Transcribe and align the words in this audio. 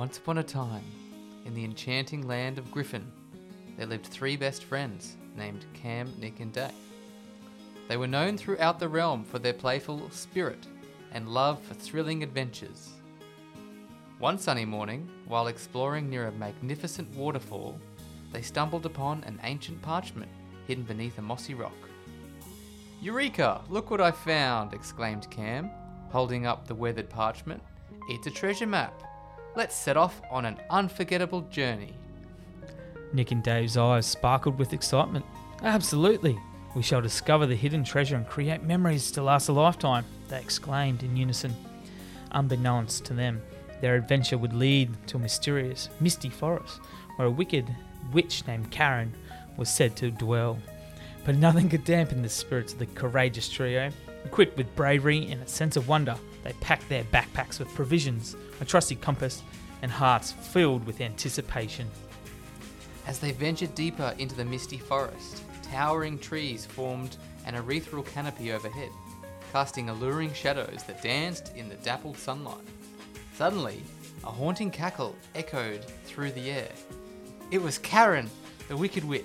Once 0.00 0.16
upon 0.16 0.38
a 0.38 0.42
time, 0.42 0.82
in 1.44 1.52
the 1.52 1.62
enchanting 1.62 2.26
land 2.26 2.56
of 2.56 2.72
Griffin, 2.72 3.12
there 3.76 3.84
lived 3.84 4.06
three 4.06 4.34
best 4.34 4.64
friends 4.64 5.18
named 5.36 5.66
Cam, 5.74 6.10
Nick, 6.18 6.40
and 6.40 6.54
Dave. 6.54 6.72
They 7.86 7.98
were 7.98 8.06
known 8.06 8.38
throughout 8.38 8.78
the 8.78 8.88
realm 8.88 9.24
for 9.24 9.38
their 9.38 9.52
playful 9.52 10.08
spirit 10.08 10.66
and 11.12 11.28
love 11.28 11.60
for 11.62 11.74
thrilling 11.74 12.22
adventures. 12.22 12.94
One 14.18 14.38
sunny 14.38 14.64
morning, 14.64 15.06
while 15.26 15.48
exploring 15.48 16.08
near 16.08 16.28
a 16.28 16.32
magnificent 16.32 17.14
waterfall, 17.14 17.78
they 18.32 18.40
stumbled 18.40 18.86
upon 18.86 19.22
an 19.24 19.38
ancient 19.42 19.82
parchment 19.82 20.32
hidden 20.66 20.84
beneath 20.84 21.18
a 21.18 21.22
mossy 21.22 21.52
rock. 21.52 21.76
Eureka! 23.02 23.60
Look 23.68 23.90
what 23.90 24.00
I 24.00 24.12
found! 24.12 24.72
exclaimed 24.72 25.30
Cam, 25.30 25.70
holding 26.08 26.46
up 26.46 26.66
the 26.66 26.74
weathered 26.74 27.10
parchment. 27.10 27.62
It's 28.08 28.26
a 28.26 28.30
treasure 28.30 28.66
map. 28.66 28.94
Let's 29.56 29.74
set 29.74 29.96
off 29.96 30.20
on 30.30 30.44
an 30.44 30.58
unforgettable 30.70 31.42
journey. 31.42 31.94
Nick 33.12 33.32
and 33.32 33.42
Dave's 33.42 33.76
eyes 33.76 34.06
sparkled 34.06 34.58
with 34.58 34.72
excitement. 34.72 35.24
Absolutely! 35.62 36.38
We 36.74 36.82
shall 36.82 37.00
discover 37.00 37.46
the 37.46 37.56
hidden 37.56 37.82
treasure 37.82 38.14
and 38.14 38.26
create 38.28 38.62
memories 38.62 39.10
to 39.12 39.22
last 39.22 39.48
a 39.48 39.52
lifetime, 39.52 40.04
they 40.28 40.38
exclaimed 40.40 41.02
in 41.02 41.16
unison. 41.16 41.56
Unbeknownst 42.30 43.04
to 43.06 43.14
them, 43.14 43.42
their 43.80 43.96
adventure 43.96 44.38
would 44.38 44.52
lead 44.52 44.90
to 45.08 45.16
a 45.16 45.20
mysterious, 45.20 45.88
misty 45.98 46.28
forest 46.28 46.78
where 47.16 47.26
a 47.26 47.30
wicked 47.30 47.66
witch 48.12 48.46
named 48.46 48.70
Karen 48.70 49.12
was 49.56 49.68
said 49.68 49.96
to 49.96 50.12
dwell. 50.12 50.58
But 51.24 51.34
nothing 51.34 51.68
could 51.68 51.84
dampen 51.84 52.22
the 52.22 52.28
spirits 52.28 52.72
of 52.72 52.78
the 52.78 52.86
courageous 52.86 53.48
trio. 53.48 53.90
Equipped 54.24 54.56
with 54.56 54.74
bravery 54.76 55.30
and 55.30 55.42
a 55.42 55.48
sense 55.48 55.76
of 55.76 55.88
wonder, 55.88 56.16
they 56.42 56.52
packed 56.54 56.88
their 56.88 57.04
backpacks 57.04 57.58
with 57.58 57.74
provisions, 57.74 58.36
a 58.60 58.64
trusty 58.64 58.94
compass, 58.94 59.42
and 59.82 59.90
hearts 59.90 60.32
filled 60.32 60.86
with 60.86 61.00
anticipation. 61.00 61.88
As 63.06 63.18
they 63.18 63.32
ventured 63.32 63.74
deeper 63.74 64.14
into 64.18 64.34
the 64.34 64.44
misty 64.44 64.78
forest, 64.78 65.42
towering 65.62 66.18
trees 66.18 66.66
formed 66.66 67.16
an 67.46 67.54
ethereal 67.54 68.02
canopy 68.02 68.52
overhead, 68.52 68.90
casting 69.52 69.88
alluring 69.88 70.32
shadows 70.32 70.82
that 70.86 71.02
danced 71.02 71.54
in 71.56 71.68
the 71.68 71.76
dappled 71.76 72.18
sunlight. 72.18 72.64
Suddenly, 73.34 73.82
a 74.24 74.30
haunting 74.30 74.70
cackle 74.70 75.16
echoed 75.34 75.84
through 76.04 76.32
the 76.32 76.50
air. 76.50 76.70
It 77.50 77.62
was 77.62 77.78
Karen, 77.78 78.30
the 78.68 78.76
Wicked 78.76 79.04
Witch. 79.04 79.24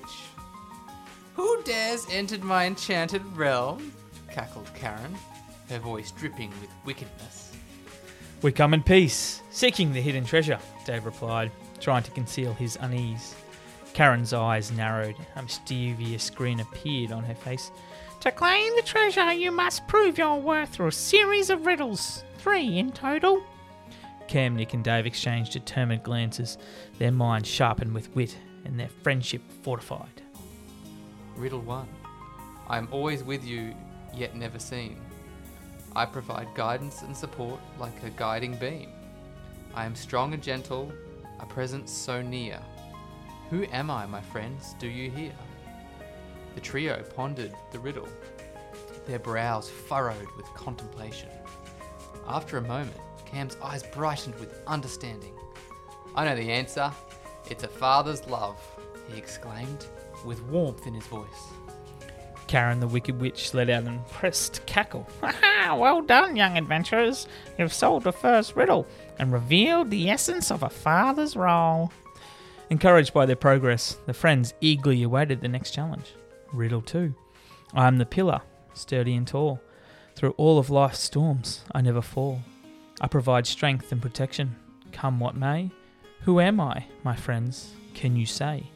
Who 1.35 1.61
dares 1.63 2.07
enter 2.09 2.38
my 2.39 2.66
enchanted 2.66 3.23
realm? 3.35 3.91
cackled 4.31 4.69
Karen, 4.73 5.16
her 5.69 5.80
voice 5.80 6.11
dripping 6.11 6.49
with 6.61 6.69
wickedness. 6.85 7.52
We 8.41 8.52
come 8.52 8.73
in 8.73 8.83
peace, 8.83 9.41
seeking 9.49 9.94
the 9.94 10.02
hidden 10.02 10.25
treasure, 10.25 10.59
Dave 10.85 11.05
replied, 11.05 11.52
trying 11.80 12.03
to 12.03 12.11
conceal 12.11 12.53
his 12.53 12.77
unease. 12.81 13.35
Karen's 13.94 14.33
eyes 14.33 14.72
narrowed. 14.72 15.16
A 15.35 15.41
mischievous 15.41 16.30
grin 16.30 16.59
appeared 16.59 17.13
on 17.13 17.23
her 17.23 17.33
face. 17.33 17.72
To 18.19 18.31
claim 18.31 18.75
the 18.75 18.81
treasure, 18.81 19.31
you 19.31 19.52
must 19.52 19.88
prove 19.88 20.17
your 20.17 20.39
worth 20.39 20.69
through 20.69 20.88
a 20.88 20.91
series 20.91 21.49
of 21.49 21.66
riddles. 21.66 22.23
Three 22.38 22.77
in 22.77 22.91
total. 22.91 23.41
Cam, 24.27 24.55
Nick, 24.55 24.73
and 24.73 24.83
Dave 24.83 25.05
exchanged 25.05 25.53
determined 25.53 26.03
glances, 26.03 26.57
their 26.97 27.11
minds 27.11 27.47
sharpened 27.47 27.94
with 27.94 28.13
wit 28.16 28.38
and 28.66 28.79
their 28.79 28.89
friendship 28.89 29.41
fortified. 29.61 30.22
Riddle 31.38 31.61
1. 31.61 31.88
I 32.67 32.77
am 32.77 32.89
always 32.91 33.23
with 33.23 33.45
you, 33.45 33.73
yet 34.13 34.35
never 34.35 34.59
seen. 34.59 35.00
I 35.95 36.05
provide 36.05 36.53
guidance 36.55 37.03
and 37.03 37.15
support 37.15 37.59
like 37.79 38.03
a 38.03 38.09
guiding 38.09 38.57
beam. 38.57 38.89
I 39.73 39.85
am 39.85 39.95
strong 39.95 40.33
and 40.33 40.43
gentle, 40.43 40.91
a 41.39 41.45
presence 41.45 41.89
so 41.89 42.21
near. 42.21 42.59
Who 43.49 43.63
am 43.71 43.89
I, 43.89 44.05
my 44.05 44.21
friends, 44.21 44.75
do 44.77 44.88
you 44.88 45.09
hear? 45.09 45.31
The 46.53 46.61
trio 46.61 47.01
pondered 47.16 47.53
the 47.72 47.79
riddle, 47.79 48.09
their 49.05 49.19
brows 49.19 49.69
furrowed 49.69 50.28
with 50.35 50.47
contemplation. 50.53 51.29
After 52.28 52.57
a 52.57 52.61
moment, 52.61 52.97
Cam's 53.25 53.57
eyes 53.61 53.84
brightened 53.84 54.35
with 54.35 54.61
understanding. 54.67 55.34
I 56.16 56.25
know 56.25 56.35
the 56.35 56.51
answer. 56.51 56.91
It's 57.50 57.63
a 57.63 57.67
father's 57.67 58.25
love, 58.28 58.57
he 59.07 59.17
exclaimed, 59.17 59.85
with 60.25 60.41
warmth 60.44 60.88
in 60.88 60.94
his 60.94 61.05
voice. 61.07 61.51
Karen 62.47 62.79
the 62.79 62.88
Wicked 62.88 63.19
Witch 63.19 63.53
let 63.53 63.69
out 63.69 63.83
an 63.83 63.95
impressed 63.95 64.66
cackle. 64.66 65.07
Ha 65.22 65.75
well 65.75 66.01
done, 66.01 66.35
young 66.35 66.57
adventurers. 66.57 67.28
You've 67.57 67.73
solved 67.73 68.06
the 68.06 68.11
first 68.11 68.56
riddle 68.56 68.85
and 69.17 69.33
revealed 69.33 69.89
the 69.89 70.09
essence 70.09 70.51
of 70.51 70.61
a 70.61 70.69
father's 70.69 71.35
role. 71.35 71.91
Encouraged 72.69 73.13
by 73.13 73.25
their 73.25 73.35
progress, 73.35 73.97
the 74.05 74.13
friends 74.13 74.53
eagerly 74.61 75.01
awaited 75.03 75.41
the 75.41 75.47
next 75.47 75.72
challenge. 75.72 76.13
Riddle 76.53 76.81
2. 76.81 77.13
I 77.73 77.88
am 77.88 77.97
the 77.97 78.05
pillar, 78.05 78.41
sturdy 78.73 79.16
and 79.16 79.28
tall. 79.28 79.59
Through 80.16 80.35
all 80.38 80.59
of 80.59 80.69
life's 80.69 81.00
storms, 81.00 81.63
I 81.73 81.81
never 81.81 82.01
fall. 82.01 82.41
I 83.01 83.07
provide 83.07 83.47
strength 83.47 83.91
and 83.91 84.01
protection, 84.01 84.55
come 84.91 85.19
what 85.19 85.35
may. 85.35 85.72
Who 86.22 86.39
am 86.39 86.59
I, 86.59 86.85
my 87.03 87.16
friends? 87.16 87.73
Can 87.94 88.16
you 88.16 88.25
say? 88.25 88.69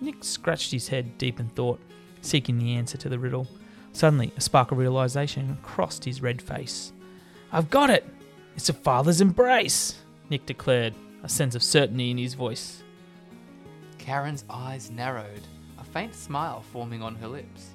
Nick 0.00 0.24
scratched 0.24 0.72
his 0.72 0.88
head 0.88 1.18
deep 1.18 1.40
in 1.40 1.48
thought, 1.48 1.80
seeking 2.26 2.58
the 2.58 2.74
answer 2.74 2.98
to 2.98 3.08
the 3.08 3.18
riddle. 3.18 3.46
Suddenly, 3.92 4.32
a 4.36 4.40
spark 4.40 4.72
of 4.72 4.78
realization 4.78 5.56
crossed 5.62 6.04
his 6.04 6.20
red 6.20 6.42
face. 6.42 6.92
I've 7.52 7.70
got 7.70 7.88
it! 7.88 8.04
It's 8.56 8.68
a 8.68 8.74
father's 8.74 9.20
embrace, 9.20 10.00
Nick 10.28 10.46
declared, 10.46 10.94
a 11.22 11.28
sense 11.28 11.54
of 11.54 11.62
certainty 11.62 12.10
in 12.10 12.18
his 12.18 12.34
voice. 12.34 12.82
Karen's 13.98 14.44
eyes 14.50 14.90
narrowed, 14.90 15.42
a 15.78 15.84
faint 15.84 16.14
smile 16.14 16.62
forming 16.72 17.02
on 17.02 17.14
her 17.16 17.28
lips. 17.28 17.70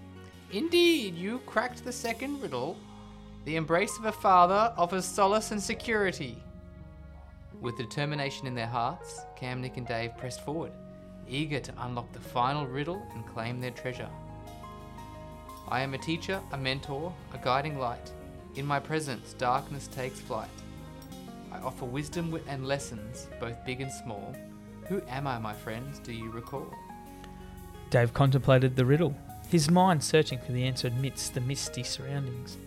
Indeed, 0.52 1.16
you 1.16 1.40
cracked 1.46 1.84
the 1.84 1.92
second 1.92 2.42
riddle. 2.42 2.78
The 3.46 3.56
embrace 3.56 3.98
of 3.98 4.06
a 4.06 4.12
father 4.12 4.74
offers 4.78 5.06
solace 5.06 5.52
and 5.52 5.62
security. 5.62 6.38
With 7.62 7.78
determination 7.78 8.48
in 8.48 8.56
their 8.56 8.68
hearts, 8.68 9.22
Cam, 9.36 9.62
Nick, 9.62 9.78
and 9.78 9.88
Dave 9.88 10.18
pressed 10.18 10.44
forward, 10.46 10.72
eager 11.28 11.60
to 11.60 11.74
unlock 11.80 12.12
the 12.12 12.20
final 12.20 12.66
riddle 12.66 13.02
and 13.14 13.26
claim 13.28 13.60
their 13.60 13.72
treasure. 13.72 14.10
I 15.72 15.80
am 15.80 15.94
a 15.94 15.98
teacher, 15.98 16.42
a 16.52 16.58
mentor, 16.58 17.14
a 17.34 17.38
guiding 17.38 17.80
light. 17.80 18.12
In 18.56 18.66
my 18.66 18.78
presence, 18.78 19.32
darkness 19.38 19.88
takes 19.88 20.20
flight. 20.20 20.50
I 21.50 21.60
offer 21.60 21.86
wisdom 21.86 22.38
and 22.50 22.68
lessons, 22.68 23.30
both 23.40 23.56
big 23.66 23.80
and 23.80 23.90
small. 23.90 24.36
Who 24.90 25.02
am 25.08 25.28
I, 25.28 25.40
my 25.40 25.54
friends, 25.54 26.00
do 26.00 26.12
you 26.12 26.30
recall? 26.30 26.68
Dave 27.90 28.14
contemplated 28.14 28.76
the 28.76 28.84
riddle, 28.84 29.16
his 29.48 29.72
mind 29.72 30.04
searching 30.04 30.40
for 30.40 30.52
the 30.52 30.66
answer 30.66 30.90
amidst 30.90 31.36
the 31.36 31.42
misty 31.42 31.84
surroundings. 31.84 32.58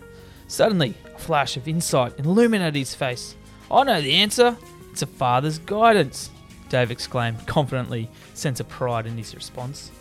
Suddenly, 0.47 0.95
a 1.13 1.19
flash 1.19 1.57
of 1.57 1.67
insight 1.67 2.17
illuminated 2.17 2.75
his 2.75 2.95
face. 2.95 3.35
I 3.69 3.83
know 3.83 4.01
the 4.01 4.15
answer. 4.15 4.57
It's 4.91 5.03
a 5.03 5.07
father's 5.07 5.59
guidance, 5.59 6.31
Dave 6.69 6.89
exclaimed 6.89 7.45
confidently, 7.45 8.09
sense 8.33 8.59
of 8.59 8.67
pride 8.67 9.05
in 9.05 9.15
his 9.15 9.35
response. 9.35 9.91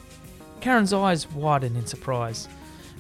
Karen's 0.63 0.95
eyes 0.95 1.31
widened 1.31 1.77
in 1.77 1.87
surprise, 1.87 2.49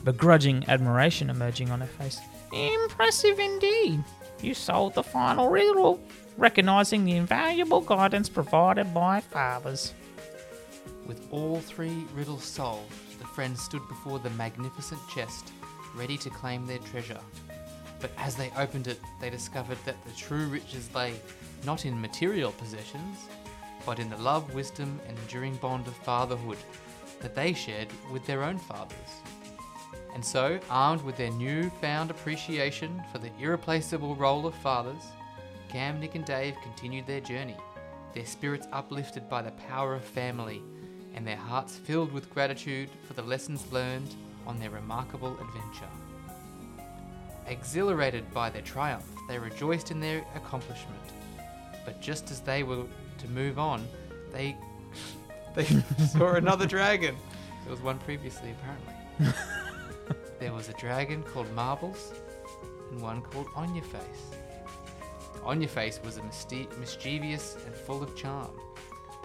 begrudging 0.04 0.64
admiration 0.68 1.30
emerging 1.30 1.70
on 1.70 1.80
her 1.80 1.86
face. 1.86 2.20
Impressive 2.52 3.38
indeed. 3.38 4.04
You 4.40 4.54
solved 4.54 4.94
the 4.94 5.02
final 5.02 5.48
riddle, 5.48 6.00
recognizing 6.36 7.04
the 7.04 7.16
invaluable 7.16 7.80
guidance 7.80 8.28
provided 8.28 8.92
by 8.92 9.20
fathers. 9.20 9.94
With 11.06 11.26
all 11.30 11.60
three 11.60 12.04
riddles 12.14 12.44
solved, 12.44 12.92
the 13.18 13.26
friends 13.26 13.62
stood 13.62 13.86
before 13.88 14.18
the 14.18 14.30
magnificent 14.30 15.00
chest, 15.08 15.52
ready 15.94 16.16
to 16.18 16.30
claim 16.30 16.66
their 16.66 16.78
treasure. 16.78 17.20
But 18.00 18.10
as 18.18 18.36
they 18.36 18.50
opened 18.56 18.86
it, 18.86 19.00
they 19.20 19.30
discovered 19.30 19.78
that 19.86 20.02
the 20.04 20.12
true 20.12 20.46
riches 20.46 20.94
lay 20.94 21.14
not 21.64 21.86
in 21.86 21.98
material 21.98 22.52
possessions, 22.52 23.28
but 23.86 23.98
in 23.98 24.10
the 24.10 24.18
love, 24.18 24.52
wisdom, 24.54 25.00
and 25.08 25.18
enduring 25.18 25.56
bond 25.56 25.86
of 25.86 25.96
fatherhood 25.96 26.58
that 27.20 27.34
they 27.34 27.54
shared 27.54 27.88
with 28.12 28.26
their 28.26 28.42
own 28.42 28.58
fathers. 28.58 29.22
And 30.14 30.24
so, 30.24 30.60
armed 30.70 31.02
with 31.02 31.16
their 31.16 31.32
new-found 31.32 32.10
appreciation 32.10 33.02
for 33.10 33.18
the 33.18 33.30
irreplaceable 33.40 34.14
role 34.14 34.46
of 34.46 34.54
fathers, 34.54 35.02
Cam, 35.68 35.98
Nick, 35.98 36.14
and 36.14 36.24
Dave 36.24 36.54
continued 36.62 37.04
their 37.06 37.20
journey, 37.20 37.56
their 38.14 38.24
spirits 38.24 38.68
uplifted 38.72 39.28
by 39.28 39.42
the 39.42 39.50
power 39.52 39.92
of 39.94 40.04
family, 40.04 40.62
and 41.14 41.26
their 41.26 41.36
hearts 41.36 41.76
filled 41.76 42.12
with 42.12 42.32
gratitude 42.32 42.88
for 43.06 43.14
the 43.14 43.22
lessons 43.22 43.70
learned 43.72 44.14
on 44.46 44.60
their 44.60 44.70
remarkable 44.70 45.36
adventure. 45.40 45.88
Exhilarated 47.48 48.32
by 48.32 48.50
their 48.50 48.62
triumph, 48.62 49.04
they 49.28 49.38
rejoiced 49.38 49.90
in 49.90 49.98
their 49.98 50.24
accomplishment. 50.36 51.00
But 51.84 52.00
just 52.00 52.30
as 52.30 52.40
they 52.40 52.62
were 52.62 52.84
to 53.18 53.28
move 53.28 53.58
on, 53.58 53.86
they 54.32 54.56
they 55.56 55.64
saw 56.06 56.34
another 56.34 56.66
dragon. 56.66 57.16
There 57.64 57.70
was 57.70 57.80
one 57.80 57.98
previously, 57.98 58.52
apparently. 58.52 59.40
there 60.44 60.52
was 60.52 60.68
a 60.68 60.74
dragon 60.74 61.22
called 61.22 61.50
Marbles 61.54 62.12
and 62.90 63.00
one 63.00 63.22
called 63.22 63.46
On 63.56 63.74
Your 63.74 63.84
Face. 63.84 64.36
On 65.42 65.58
Your 65.58 65.70
Face 65.70 65.98
was 66.04 66.18
a 66.18 66.22
mischievous 66.78 67.56
and 67.64 67.74
full 67.74 68.02
of 68.02 68.14
charm. 68.14 68.50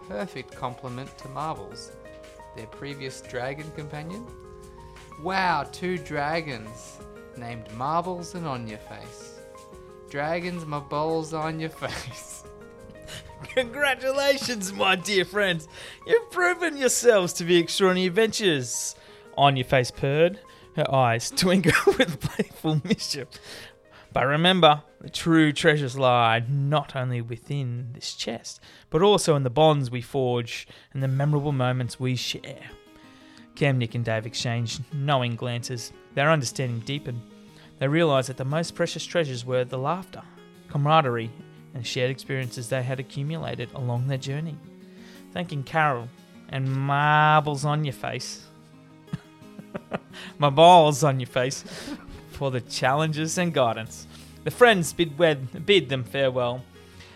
Perfect 0.08 0.56
complement 0.56 1.18
to 1.18 1.28
Marbles, 1.28 1.92
their 2.56 2.68
previous 2.68 3.20
dragon 3.20 3.70
companion. 3.76 4.26
Wow, 5.22 5.68
two 5.74 5.98
dragons 5.98 7.00
named 7.36 7.70
Marbles 7.74 8.34
and 8.36 8.48
On 8.48 8.66
Your 8.66 8.80
Face. 8.80 9.40
Dragons, 10.10 10.66
my 10.66 10.80
balls 10.80 11.34
on 11.34 11.60
your 11.60 11.70
face. 11.86 12.46
Congratulations, 13.56 14.72
my 14.72 14.96
dear 14.96 15.26
friends. 15.26 15.68
You've 16.08 16.32
proven 16.32 16.78
yourselves 16.78 17.34
to 17.34 17.44
be 17.44 17.58
extraordinary 17.58 18.08
adventures. 18.08 18.96
On 19.38 19.58
your 19.58 19.66
face 19.66 19.92
purred, 19.92 20.40
her 20.80 20.94
eyes 20.94 21.30
twinkle 21.36 21.94
with 21.98 22.20
playful 22.20 22.82
mischief. 22.84 23.28
But 24.12 24.26
remember, 24.26 24.82
the 25.02 25.10
true 25.10 25.54
treasures 25.54 25.98
lie 25.98 26.44
not 26.50 26.96
only 26.96 27.22
within 27.22 27.92
this 27.94 28.16
chest, 28.16 28.60
but 28.90 29.04
also 29.04 29.36
in 29.36 29.44
the 29.44 29.50
bonds 29.52 29.92
we 29.92 30.02
forge 30.02 30.68
and 30.94 31.04
the 31.04 31.08
memorable 31.08 31.52
moments 31.52 32.00
we 32.00 32.16
share. 32.16 32.72
Cam, 33.56 33.78
Nick, 33.78 33.94
and 33.94 34.04
Dave 34.04 34.26
exchanged 34.26 34.82
knowing 34.94 35.36
glances. 35.36 35.92
Their 36.16 36.32
understanding 36.32 36.80
deepened. 36.80 37.22
They 37.78 37.88
realized 37.88 38.30
that 38.30 38.38
the 38.38 38.46
most 38.46 38.74
precious 38.74 39.06
treasures 39.06 39.46
were 39.46 39.64
the 39.64 39.78
laughter, 39.78 40.24
camaraderie, 40.70 41.32
and 41.76 41.86
shared 41.86 42.10
experiences 42.10 42.70
they 42.70 42.82
had 42.82 43.00
accumulated 43.00 43.70
along 43.74 44.08
their 44.08 44.18
journey. 44.18 44.58
Thanking 45.34 45.64
Carol 45.64 46.10
and 46.50 46.72
marbles 46.72 47.64
on 47.64 47.86
your 47.86 47.94
face, 47.94 48.49
my 50.38 50.50
balls 50.50 51.04
on 51.04 51.20
your 51.20 51.28
face, 51.28 51.64
for 52.32 52.52
the 52.52 52.62
challenges 52.62 53.38
and 53.38 53.54
guidance. 53.54 54.08
The 54.44 54.52
friends 54.52 54.94
bid, 54.94 55.18
wed, 55.18 55.66
bid 55.66 55.90
them 55.90 56.04
farewell. 56.04 56.64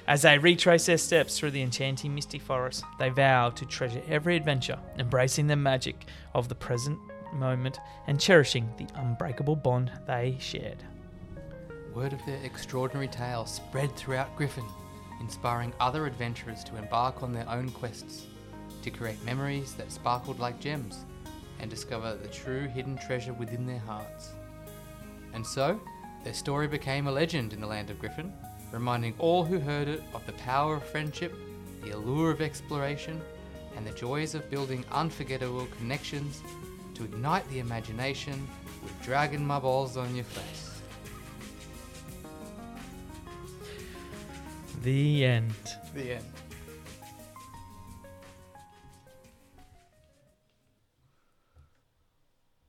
As 0.06 0.24
they 0.24 0.38
retrace 0.38 0.86
their 0.86 0.98
steps 0.98 1.40
through 1.40 1.52
the 1.52 1.62
enchanting 1.62 2.14
misty 2.14 2.40
forest, 2.40 2.84
they 3.00 3.10
vow 3.10 3.50
to 3.52 3.66
treasure 3.66 4.02
every 4.10 4.36
adventure, 4.36 4.78
embracing 5.00 5.48
the 5.48 5.56
magic 5.56 6.06
of 6.34 6.50
the 6.50 6.56
present 6.56 7.00
moment 7.34 7.80
and 8.08 8.20
cherishing 8.20 8.70
the 8.78 8.88
unbreakable 8.96 9.56
bond 9.56 9.92
they 10.06 10.38
shared. 10.40 10.84
Word 11.96 12.12
of 12.12 12.26
their 12.26 12.44
extraordinary 12.44 13.08
tale 13.08 13.46
spread 13.46 13.96
throughout 13.96 14.36
Griffin, 14.36 14.66
inspiring 15.22 15.74
other 15.80 16.06
adventurers 16.06 16.64
to 16.66 16.76
embark 16.76 17.24
on 17.24 17.32
their 17.32 17.48
own 17.50 17.70
quests, 17.70 18.26
to 18.82 18.92
create 18.92 19.24
memories 19.24 19.74
that 19.76 19.92
sparkled 19.92 20.40
like 20.40 20.60
gems, 20.60 21.06
and 21.64 21.72
discover 21.72 22.16
the 22.16 22.28
true 22.28 22.68
hidden 22.68 22.98
treasure 22.98 23.32
within 23.32 23.66
their 23.66 23.80
hearts. 23.80 24.34
And 25.34 25.48
so, 25.48 25.80
their 26.26 26.34
story 26.34 26.68
became 26.68 27.08
a 27.08 27.12
legend 27.12 27.54
in 27.54 27.62
the 27.62 27.68
land 27.68 27.90
of 27.90 28.00
Griffin, 28.00 28.34
reminding 28.74 29.16
all 29.18 29.46
who 29.46 29.60
heard 29.60 29.88
it 29.88 30.04
of 30.14 30.26
the 30.26 30.34
power 30.34 30.76
of 30.76 30.84
friendship, 30.84 31.34
the 31.82 31.92
allure 31.92 32.32
of 32.32 32.42
exploration, 32.42 33.22
and 33.78 33.88
the 33.88 33.94
joys 33.94 34.36
of 34.36 34.50
building 34.50 34.84
unforgettable 34.92 35.66
connections 35.78 36.44
to 36.96 37.06
ignite 37.06 37.50
the 37.50 37.60
imagination 37.60 38.46
with 38.84 39.02
dragon 39.02 39.48
my 39.48 39.58
balls 39.58 39.96
on 39.96 40.14
your 40.14 40.26
face. 40.26 40.82
The 44.82 45.24
end. 45.24 45.54
The 45.96 46.16
end. 46.16 46.43